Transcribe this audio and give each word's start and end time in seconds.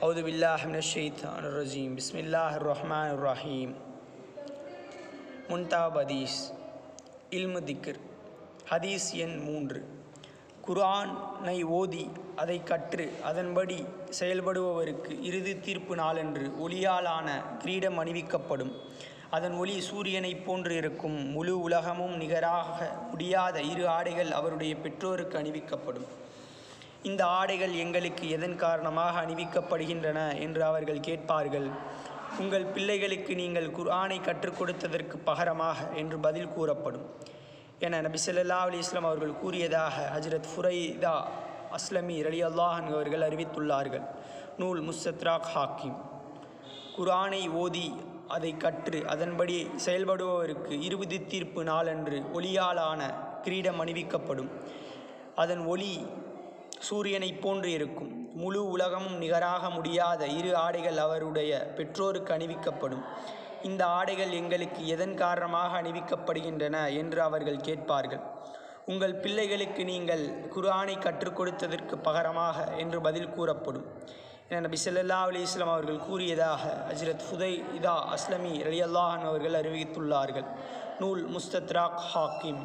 أعوذ 0.00 0.18
بالله 0.22 0.60
من 0.66 0.76
الشيطان 0.76 1.42
الرجيم 1.42 1.90
بسم 1.94 2.16
الله 2.18 2.50
الرحمن 2.56 3.08
الرحيم 3.10 3.70
முன்தாப் 5.48 5.96
ஹதீஸ் 5.96 6.38
இல்மு 7.30 7.60
திக்ர் 7.62 7.98
ஹதீஸ் 8.68 9.06
எண் 9.16 9.36
மூன்று 9.42 9.80
குர்ஆனை 10.64 11.58
ஓதி 11.72 12.04
அதை 12.36 12.56
கற்று 12.62 13.06
அதன்படி 13.24 13.76
செயல்படுபவருக்கு 14.10 15.12
இறுதி 15.22 15.54
தீர்ப்பு 15.58 15.96
நாளன்று 15.96 16.46
ஒளியாலான 16.64 17.28
கிரீடம் 17.58 18.00
அணிவிக்கப்படும் 18.02 18.72
அதன் 19.30 19.56
ஒளி 19.56 19.76
சூரியனைப் 19.82 20.44
போன்று 20.46 20.74
இருக்கும் 20.76 21.18
முழு 21.32 21.54
உலகமும் 21.60 22.16
நிகராக 22.16 22.78
முடியாத 23.10 23.62
இரு 23.72 23.86
ஆடைகள் 23.88 24.32
அவருடைய 24.32 24.74
பெற்றோருக்கு 24.84 25.38
அணிவிக்கப்படும் 25.38 26.08
இந்த 27.09 27.21
ஆடைகள் 27.25 27.73
எங்களுக்கு 27.83 28.25
எதன் 28.29 28.55
காரணமாக 28.63 29.13
அணிவிக்கப்படுகின்றன 29.21 30.19
என்று 30.45 30.61
அவர்கள் 30.63 30.99
கேட்பார்கள். 31.07 31.67
உங்கள் 32.41 32.65
பிள்ளைகளுக்கு 32.75 33.33
நீங்கள் 33.35 33.69
குர்ஆனை 33.77 34.17
கற்றுக் 34.27 34.59
கொடுத்ததற்கு 34.59 35.15
பகரமாக 35.29 35.87
என்று 36.01 36.17
பதில் 36.25 36.53
கூறப்படும். 36.55 37.05
என 37.85 38.01
நபி 38.07 38.19
ஸல்லல்லாஹு 38.25 38.67
அலி 38.69 38.77
இஸ்லாம் 38.77 39.09
அவர்கள் 39.09 39.39
கூறியதாக 39.43 39.95
ஹஜரத் 40.15 40.49
ஃபுரைதா 40.51 41.15
அஸ்லமி 41.77 42.17
ரலி 42.27 42.41
அல்லாஹன் 42.49 42.87
அவர்கள் 42.93 43.25
அறிவித்துள்ளார்கள். 43.29 44.05
நூல் 44.61 44.81
முஸ்தத்ராக் 44.89 45.51
ஹாக்கிம். 45.55 45.99
குர்ஆனை 46.97 47.43
ஓதி 47.63 47.87
அதை 48.35 48.51
கற்று 48.57 48.99
அதன்படி 49.13 49.55
செயல்படுபவருக்கு 49.85 50.73
இருபது 50.87 51.17
தீர்ப்பு 51.31 51.61
நாளன்று 51.63 52.17
ஒளியாலான 52.37 53.01
கிரீடம் 53.45 53.79
அணிவிக்கப்படும். 53.83 54.51
அதன் 55.43 55.63
ஒளி 55.73 55.93
சூரியனைப் 56.89 57.41
போன்று 57.41 57.71
இருக்கும். 57.71 58.11
முழு 58.33 58.69
உலகமும் 58.69 59.17
நிகராக 59.17 59.69
முடியாத 59.69 60.27
இரு 60.27 60.55
ஆடைகள் 60.55 60.97
அவருடைய 60.97 61.73
பெற்றோருக்கு 61.77 62.33
அணிவிக்கப்படும். 62.33 63.03
இந்த 63.63 63.85
ஆடைகள் 63.85 64.31
எங்களுக்கு 64.31 64.87
எதன் 64.87 65.15
காரணமாக 65.15 65.81
அணிவிக்கப்படுகின்றன 65.81 66.77
என்று 66.97 67.21
அவர்கள் 67.21 67.65
கேட்பார்கள். 67.67 68.23
உங்கள் 68.85 69.15
பிள்ளைகளுக்கு 69.15 69.85
நீங்கள் 69.85 70.23
குர்ஆனை 70.55 70.99
கற்றுக் 70.99 71.39
கொடுத்ததற்கு 71.39 71.95
பகரமாக 72.03 72.77
என்று 72.77 73.01
பதில் 73.01 73.29
கூறப்படும். 73.29 73.85
என 74.49 74.59
நபி 74.59 74.77
சல்லா 74.85 75.19
அலி 75.27 75.41
இஸ்லாம் 75.41 75.69
அவர்கள் 75.69 76.05
கூறியதாக 76.07 76.63
ஹஜ்ரத் 76.89 77.25
ஃபுதை 77.27 77.51
இதா 77.79 77.95
அஸ்லமி 78.15 78.53
ரலியல்லாஹன் 78.69 79.25
அவர்கள் 79.29 79.57
அறிவித்துள்ளார்கள். 79.61 80.47
நூல் 80.99 81.21
முஸ்தத்ராக் 81.29 81.99
ஹாக்கிம். 82.13 82.63